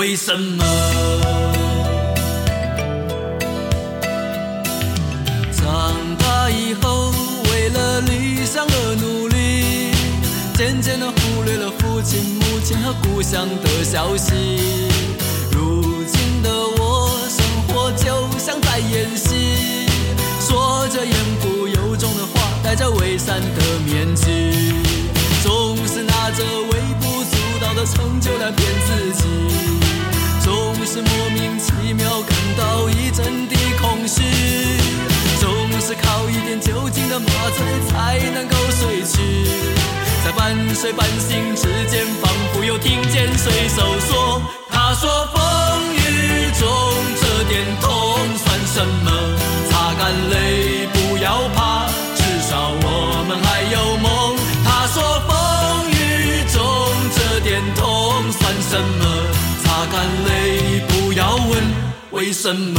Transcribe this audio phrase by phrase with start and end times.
[0.00, 0.64] 为什么。
[5.52, 7.12] 长大以后
[7.52, 9.92] 为了理想而努力，
[10.54, 14.32] 渐渐的忽略了父亲、母亲和故乡的消息。
[15.52, 19.86] 如今的我，生活就像在演戏，
[20.40, 24.72] 说着言不由衷的话，戴着伪善的面具，
[25.42, 29.24] 总是拿着微不足道的成就来骗自己，
[30.92, 34.24] 是莫名其妙感到一阵的空虚。
[35.38, 39.46] 总是靠一点酒精的麻醉才能够睡去，
[40.24, 45.40] 在半睡半醒之间，仿佛又听见水手说：“他说风
[45.94, 46.68] 雨中
[47.20, 47.90] 这点痛
[48.36, 49.12] 算什么？
[49.70, 56.58] 擦干泪，不要怕，至少我们还有梦。”他说风雨中
[57.14, 59.39] 这点痛算什么？
[59.80, 61.64] 擦干泪，不要问
[62.10, 62.78] 为什么。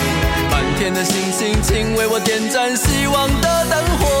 [0.81, 4.20] 天的星星，请为我点燃希望的灯火。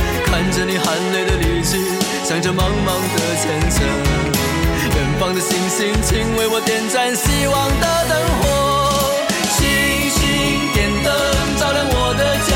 [0.31, 1.77] 看着你含泪的离去，
[2.23, 3.83] 想着茫茫的前程。
[4.95, 8.41] 远方的星星，请为我点盏希望的灯火。
[9.51, 9.59] 星
[10.09, 10.21] 星
[10.73, 11.11] 点灯，
[11.59, 12.50] 照亮我的家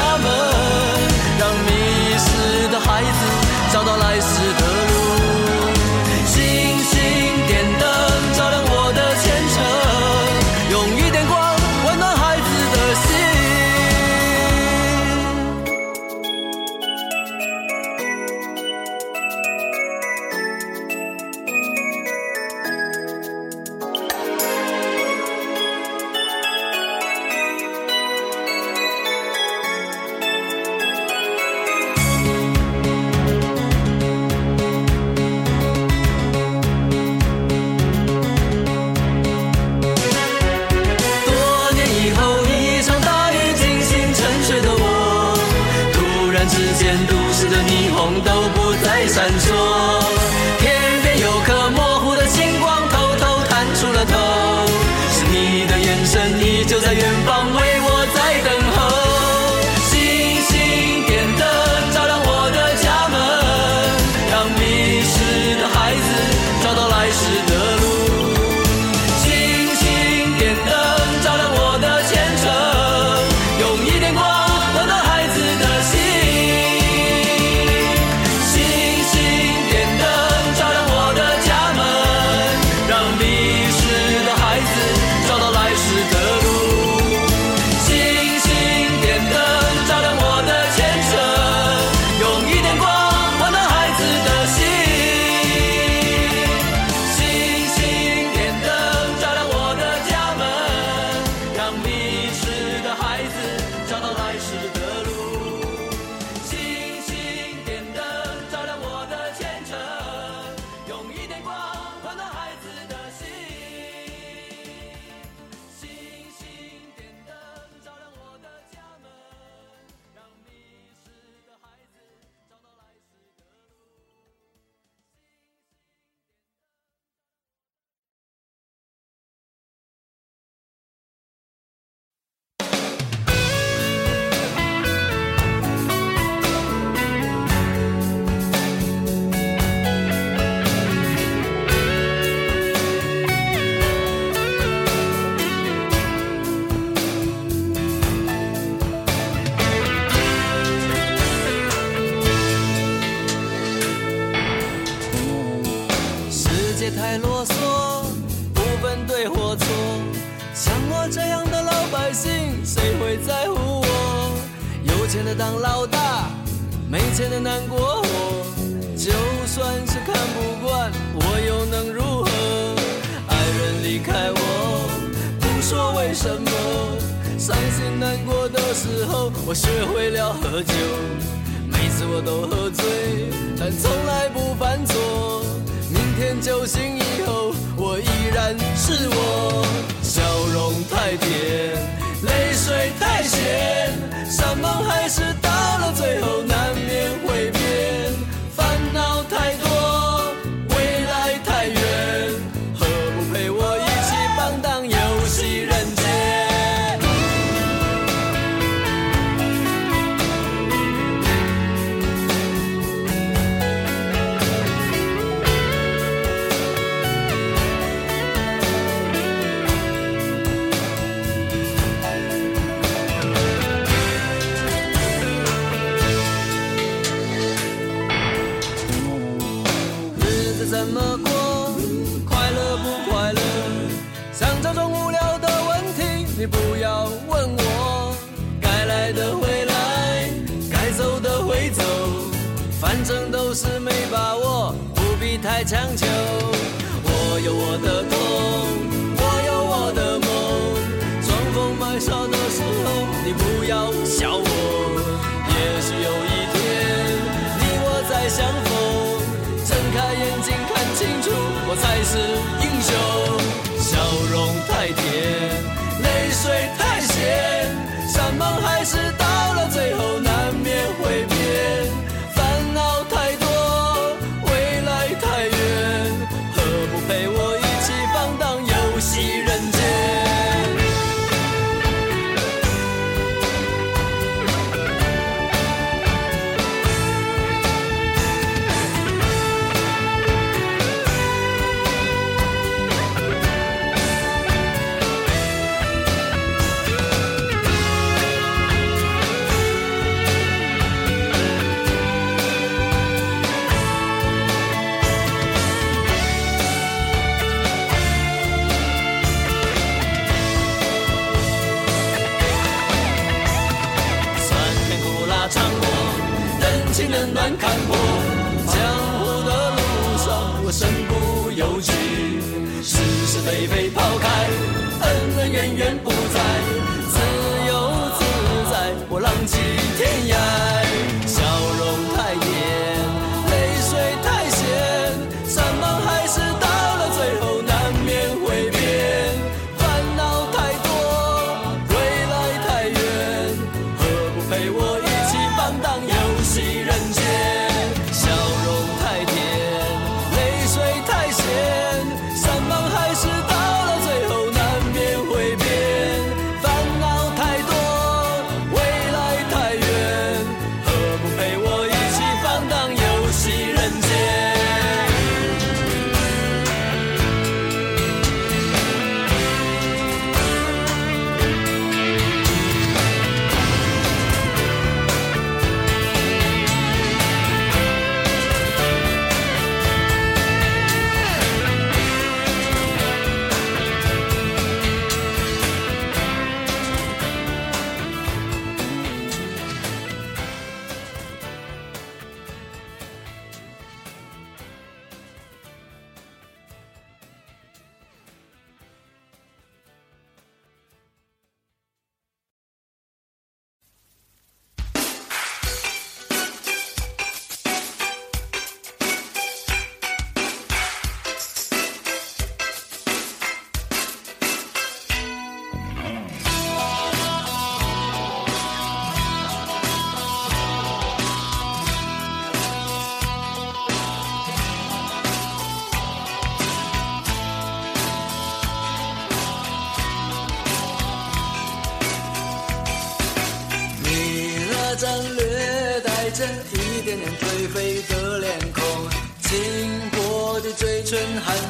[46.48, 50.15] 之间都市的霓虹都不再闪烁。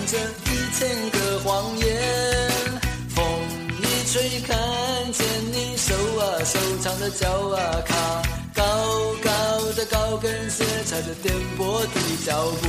[0.05, 1.85] 着一千个谎言。
[3.15, 3.23] 风
[3.81, 4.55] 一吹，看
[5.11, 7.93] 见你手啊手长的脚啊卡，
[8.53, 8.63] 高
[9.23, 9.29] 高
[9.75, 12.31] 的高跟鞋踩着颠簸的脚
[12.61, 12.67] 步。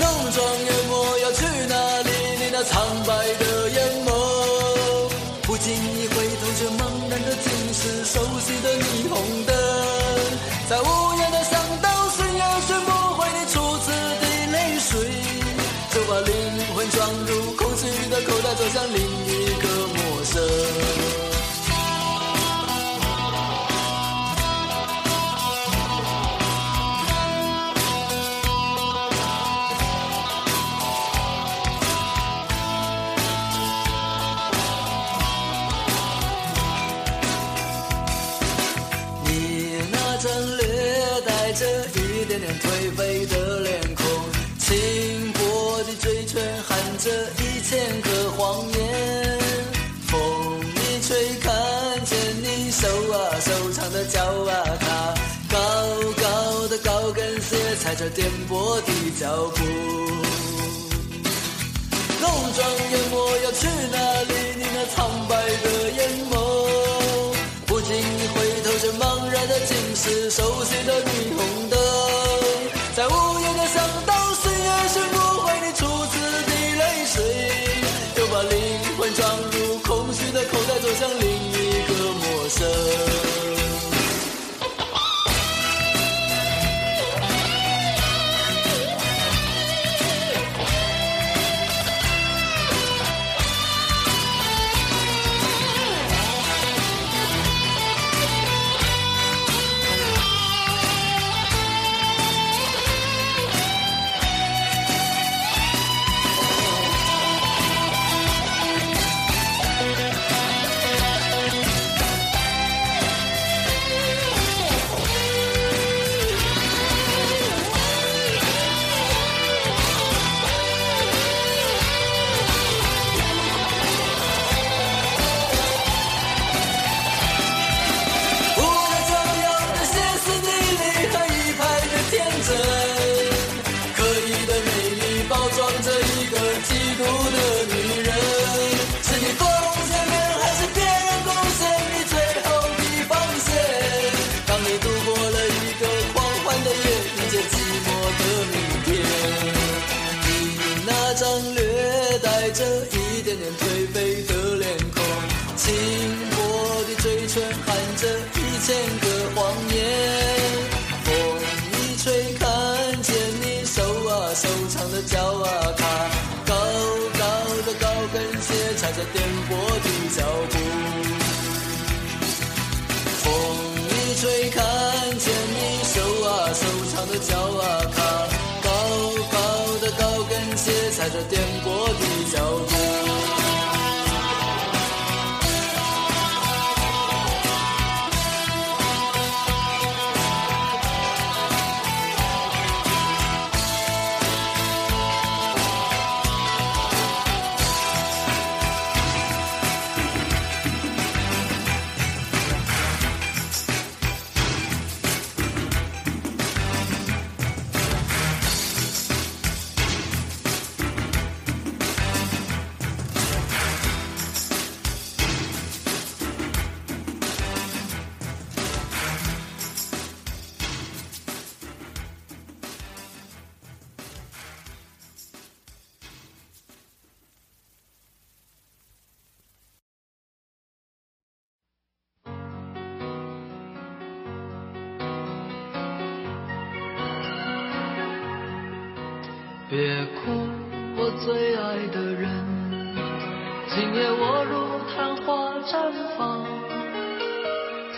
[0.00, 2.10] 浓妆艳抹要去哪里？
[2.38, 2.74] 你那苍
[3.06, 3.47] 白的。
[16.90, 20.42] 装入空虚的口袋走向另一个陌生
[39.24, 44.04] 你那张略带着一点点颓废的脸孔
[44.58, 44.97] 气
[47.08, 49.38] 这一千个谎言，
[50.08, 50.20] 风
[50.60, 51.50] 一吹，看
[52.04, 55.14] 见你瘦啊，瘦长的脚啊，它
[55.48, 55.56] 高
[56.20, 59.64] 高的高跟鞋踩着颠簸的脚步，
[62.20, 62.60] 浓妆
[62.90, 64.34] 艳抹要去哪里？
[64.58, 65.34] 你那苍白
[65.64, 66.34] 的眼眸，
[67.64, 71.78] 不经意回头，这茫然的竟是熟悉的霓虹灯，
[72.94, 74.12] 在无言的巷道，
[74.42, 75.77] 岁月是不会你。
[77.18, 77.67] say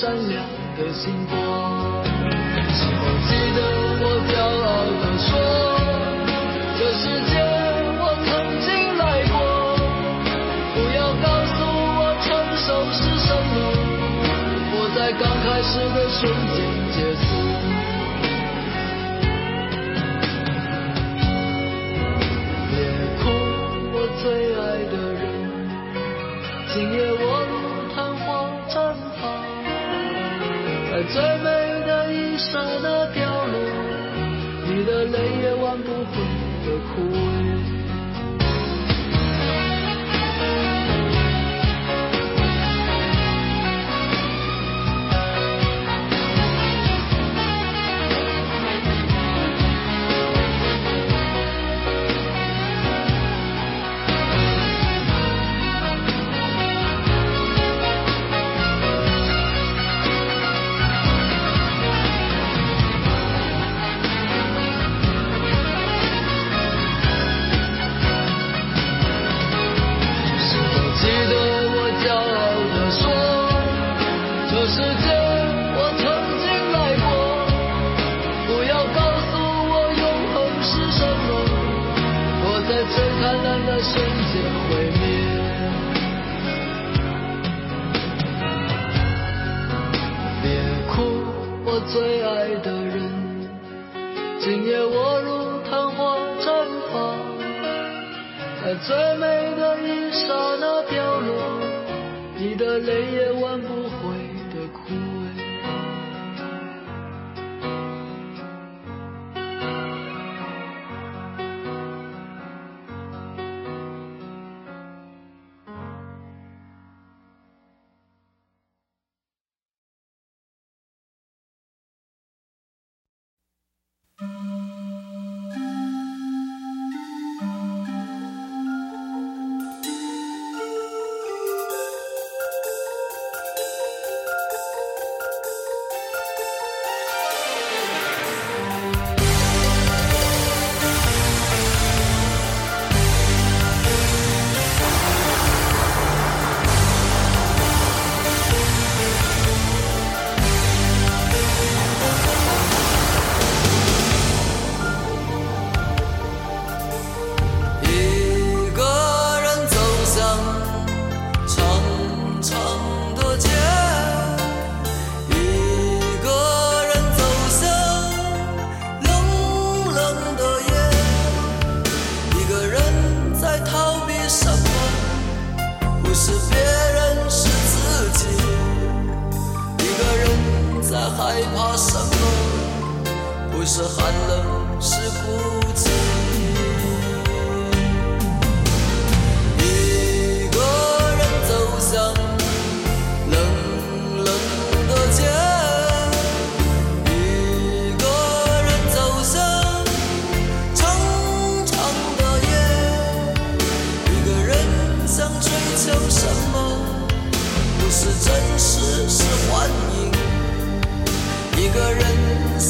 [0.00, 0.44] 善良
[0.76, 1.47] 的星光
[35.68, 36.12] 换不回
[36.64, 37.37] 的苦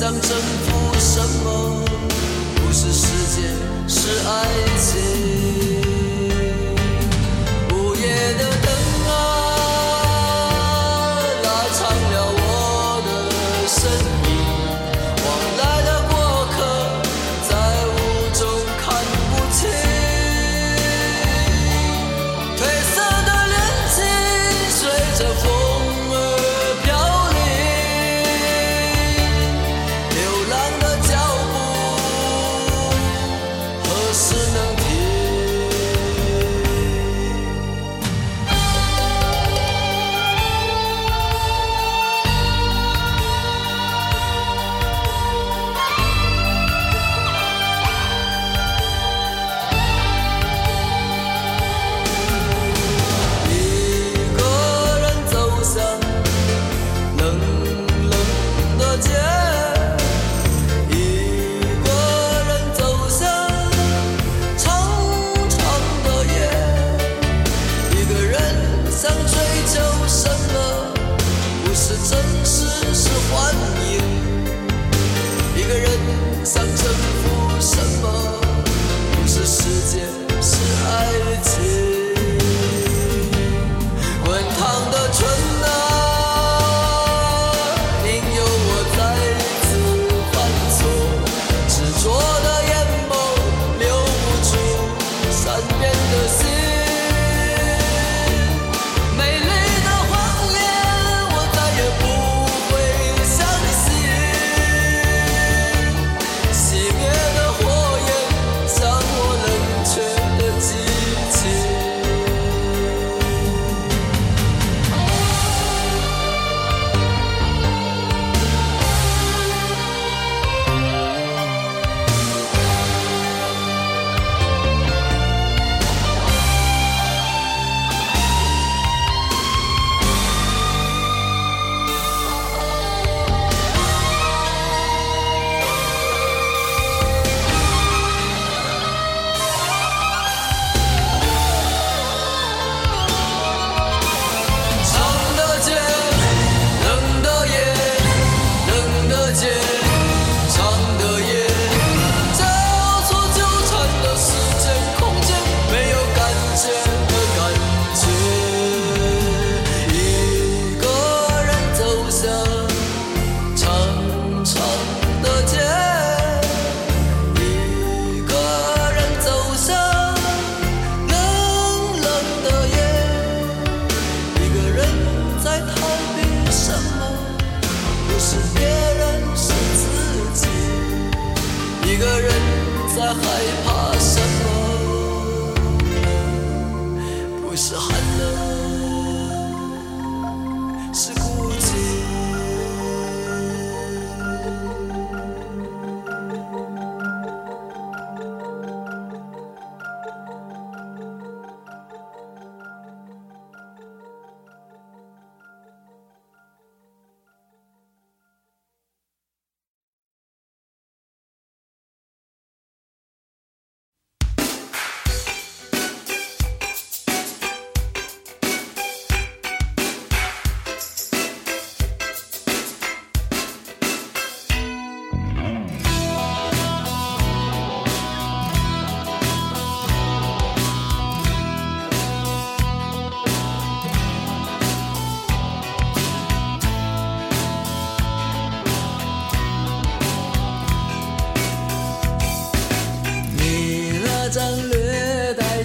[0.08, 1.84] 想征服什么？
[2.56, 3.44] 不是时间
[3.86, 4.67] 是爱。
[75.68, 75.90] 一个人
[76.46, 78.40] 想征服什么？
[79.12, 80.08] 不是时间，
[80.40, 81.87] 是爱情。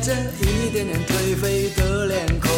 [0.04, 0.12] 着
[0.42, 2.52] 一点点颓废的脸孔，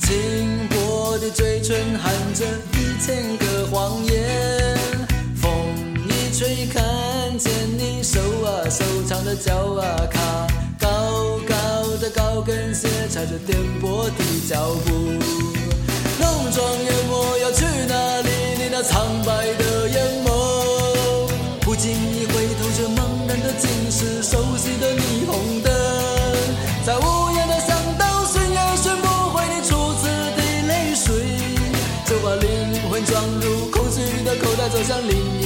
[0.00, 2.44] 轻薄的嘴唇含着
[2.78, 4.78] 一千个谎言。
[5.34, 5.50] 风
[6.06, 10.46] 一吹，看见你手啊手长的脚啊卡，
[10.78, 14.92] 高高的高跟鞋踩着颠簸的脚步。
[16.20, 18.28] 浓妆艳抹要去哪里？
[18.56, 21.28] 你那苍白的眼眸，
[21.60, 25.73] 不经意回头，这茫然的竟是熟悉的霓虹灯。
[26.84, 31.16] 在无言的巷道，寻也寻不回你初次的泪水，
[32.04, 35.43] 就把灵魂装入空虚的口袋，走向另一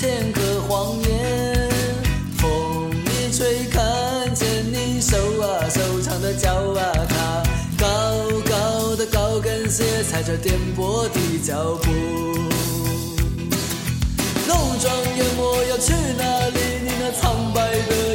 [0.00, 1.68] 千个谎言。
[2.38, 7.42] 风一吹，看见你瘦啊瘦长的脚啊它，
[7.78, 7.86] 高
[8.48, 11.92] 高的高跟鞋踩着颠簸的脚步。
[14.48, 16.58] 浓妆艳抹要去哪里？
[16.82, 18.09] 你那苍白的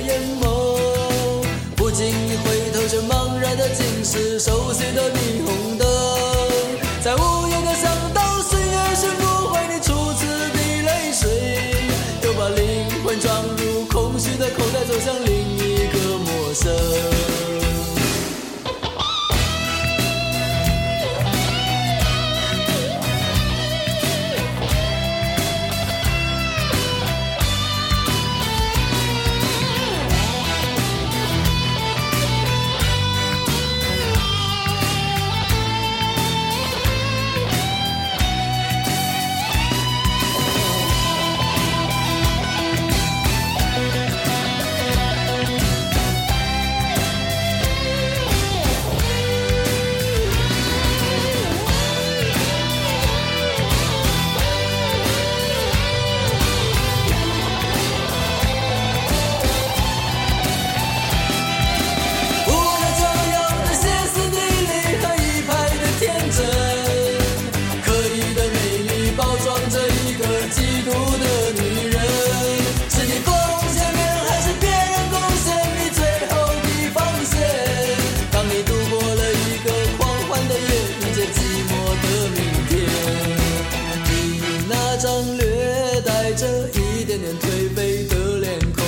[84.98, 88.82] 那张略带着一点点颓废的脸孔，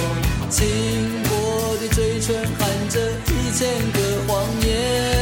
[0.50, 0.65] 轻
[1.24, 5.16] 薄的嘴唇含着一千个谎言。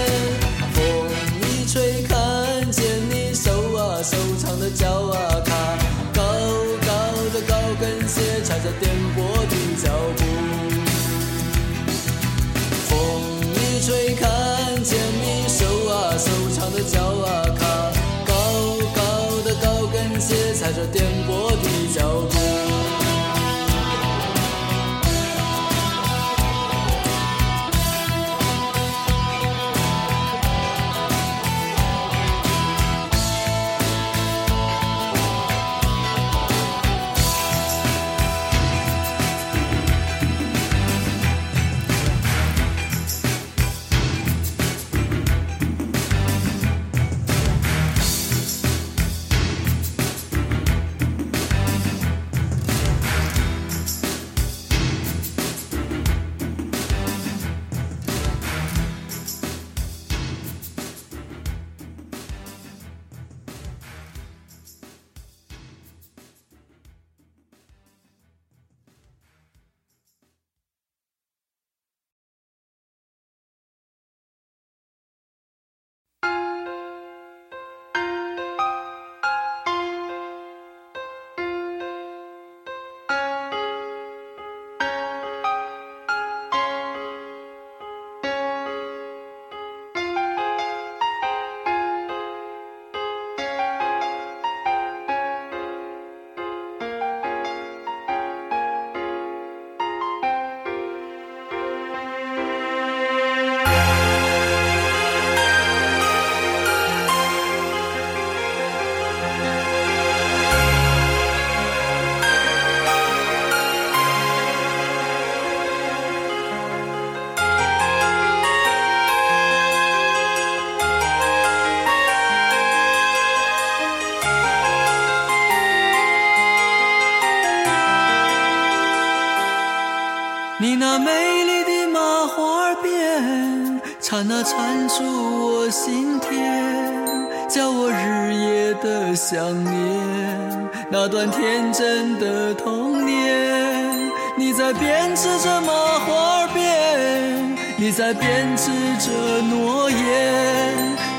[141.32, 144.12] 天真的童年。
[144.38, 145.72] 你在编织着麻
[146.06, 149.12] 花辫，你在编织着
[149.42, 149.98] 诺言。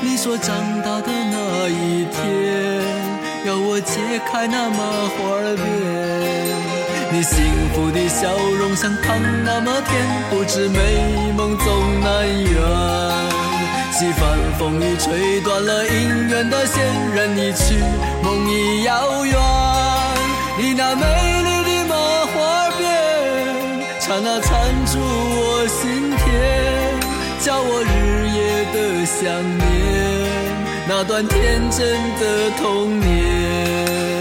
[0.01, 2.83] 你说长大的那一天，
[3.45, 3.99] 要我解
[4.31, 5.17] 开那麻花
[5.55, 5.59] 辫。
[7.11, 7.35] 你幸
[7.73, 12.53] 福的笑容像糖那么甜，不知美梦总难圆。
[13.91, 17.79] 西风风雨吹断了姻缘的线，任你去，
[18.23, 19.66] 梦已遥远。
[20.59, 21.05] 你那美
[21.43, 21.95] 丽的麻
[22.33, 22.81] 花辫，
[23.99, 26.25] 缠啊缠住我心田，
[27.39, 28.37] 叫我日夜
[28.73, 29.21] 的想
[29.57, 29.61] 念
[30.89, 31.79] 那段天真
[32.19, 34.16] 的童年。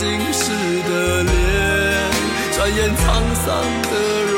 [0.00, 0.50] 今世
[0.88, 2.10] 的脸
[2.52, 4.29] 转眼沧桑的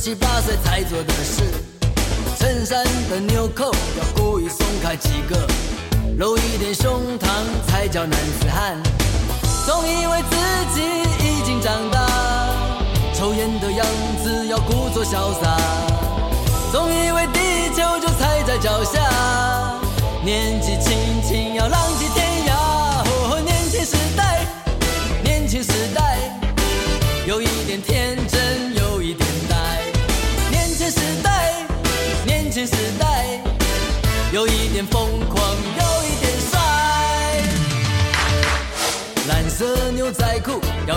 [0.00, 1.42] 七八岁才做的事，
[2.38, 5.36] 衬衫的纽扣要故意松开几个，
[6.16, 7.26] 露一点胸膛
[7.68, 8.82] 才叫男子汉。
[9.66, 10.36] 总以为自
[10.74, 10.80] 己
[11.22, 12.08] 已经长大，
[13.12, 13.86] 抽烟的样
[14.24, 15.58] 子要故作潇洒。
[16.72, 19.78] 总以为地球就踩在脚下，
[20.24, 20.96] 年纪轻
[21.28, 22.19] 轻要浪迹天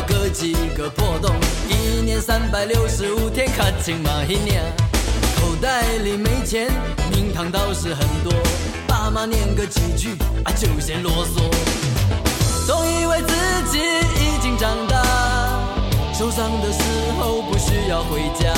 [0.08, 1.36] 哥几个破洞，
[1.70, 4.64] 一年三百六十五天，卡青马一年。
[5.38, 6.72] 口袋里没钱，
[7.12, 8.34] 名堂倒是很多，
[8.88, 11.41] 爸妈念个几句啊就嫌啰嗦。
[12.66, 13.34] 总以为自
[13.72, 15.04] 己已经长大，
[16.14, 16.82] 受伤的时
[17.20, 18.54] 候不需要回家。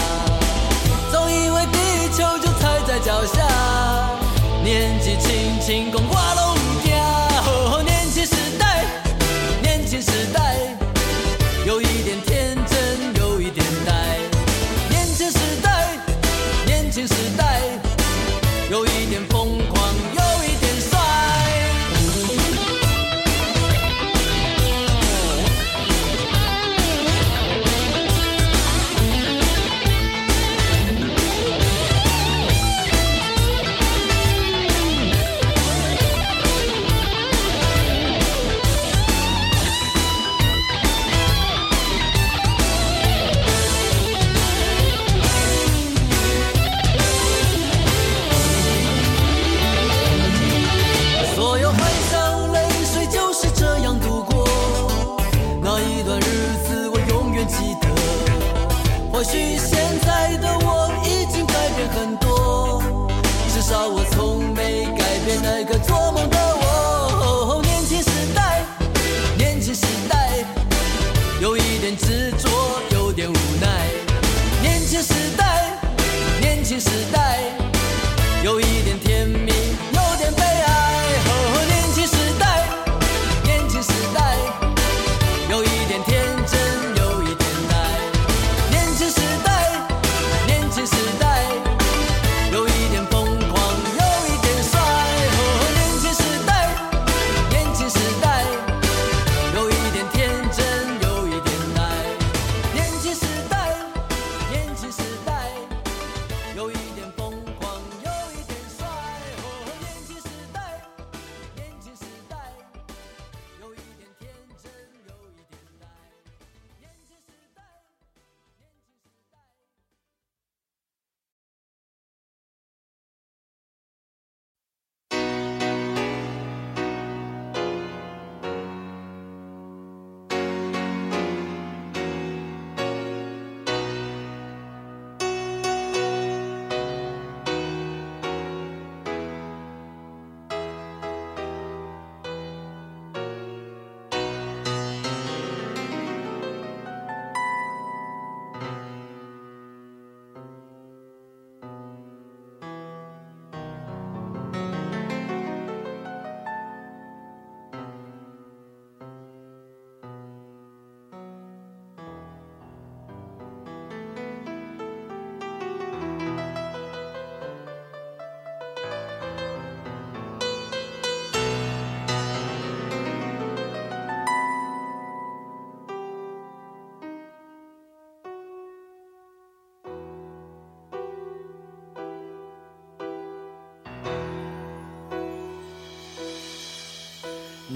[1.12, 2.76] 总以为地球就踩。
[2.88, 3.42] 在脚下，
[4.64, 6.94] 年纪轻轻，共我拢唔惊。
[7.84, 8.86] 年轻时代，
[9.64, 10.45] 年轻时代，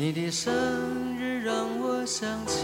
[0.02, 0.50] 你的生
[1.20, 2.64] 日让我想起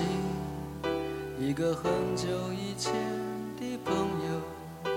[1.37, 2.93] 一个很久以前
[3.59, 4.93] 的朋友，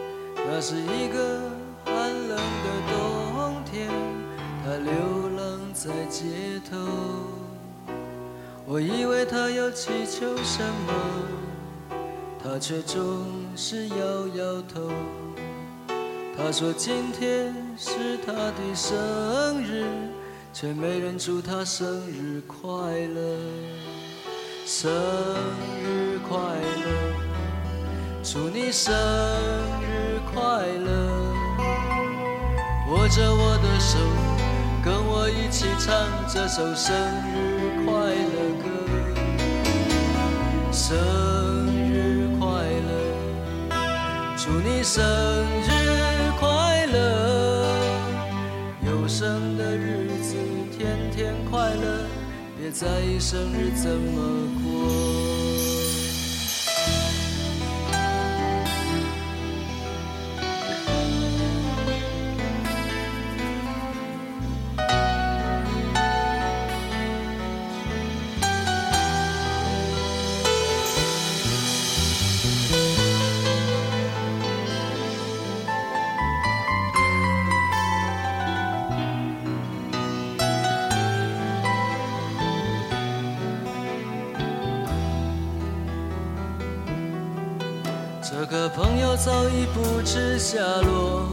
[0.46, 1.40] 那是一个
[1.84, 3.90] 寒冷的冬天，
[4.64, 6.76] 他流浪在街头。
[8.64, 10.94] 我以为他要祈求什么，
[12.40, 13.26] 他却总
[13.56, 13.96] 是摇
[14.36, 14.92] 摇头。
[16.36, 19.84] 他说今天是他的生日，
[20.60, 23.38] 却没人祝他生日快乐。
[24.66, 24.90] 生
[25.80, 27.14] 日快乐，
[28.24, 28.92] 祝你生
[29.80, 31.32] 日快乐。
[32.90, 34.00] 握着我的手，
[34.84, 35.94] 跟我一起唱
[36.26, 36.92] 这首生
[37.28, 38.66] 日快乐歌。
[40.72, 40.98] 生
[41.88, 42.46] 日快
[42.88, 42.90] 乐。
[44.36, 45.04] 祝你生
[45.62, 45.70] 日
[46.40, 46.98] 快乐，
[48.84, 49.47] 有生
[52.70, 55.57] 在意生日怎么过。
[88.20, 91.28] 这个朋友早已不知下落，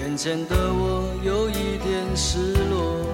[0.00, 3.06] 眼前的我有一点失落。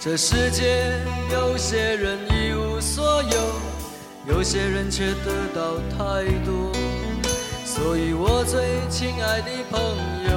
[0.00, 0.98] 这世界
[1.30, 6.72] 有些人一无所有，有些人却得到太多。
[7.64, 9.80] 所以我最亲爱的朋
[10.30, 10.32] 友，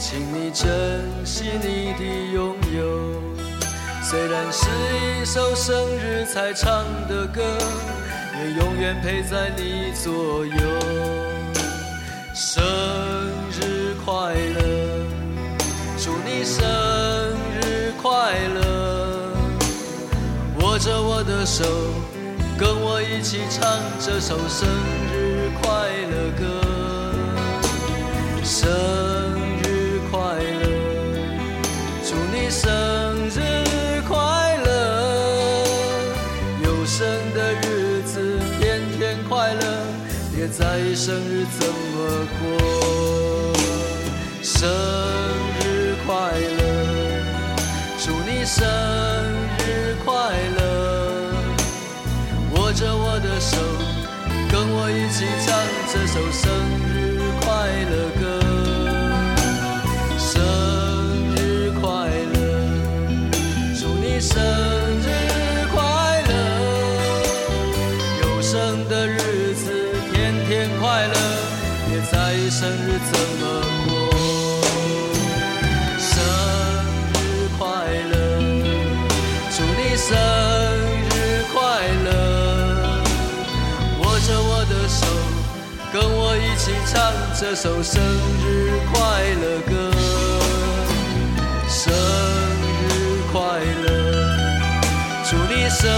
[0.00, 3.22] 请你珍惜你的拥有。
[4.02, 4.66] 虽然是
[5.22, 7.42] 一首生日才唱的歌，
[8.50, 10.52] 永远陪在你左右。
[12.34, 12.62] 生
[13.50, 14.60] 日快乐，
[15.98, 16.64] 祝你生
[17.60, 18.10] 日快
[18.54, 19.32] 乐！
[20.60, 21.64] 握着我的手，
[22.58, 24.68] 跟我一起唱这首生
[25.12, 26.42] 日快乐歌。
[28.42, 28.70] 生
[29.62, 30.18] 日快
[30.60, 30.64] 乐，
[32.04, 32.83] 祝你生
[40.56, 43.52] 在意生日怎么过，
[44.40, 44.70] 生
[45.58, 46.62] 日快乐，
[47.98, 48.64] 祝你生
[49.58, 50.12] 日快
[50.56, 50.62] 乐，
[52.54, 53.56] 握着我的手，
[54.48, 55.52] 跟我一起唱
[55.92, 56.44] 这首生
[56.78, 56.83] 日。
[87.36, 88.00] 这首生
[88.46, 89.90] 日快乐歌。
[91.68, 93.40] 生日快
[93.82, 94.80] 乐
[95.24, 95.90] 祝你生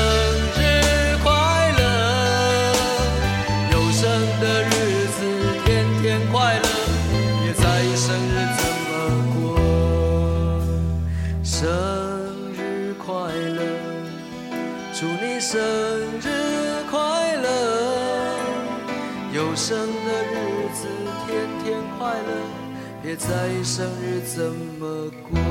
[23.17, 25.46] 在意生日怎么过。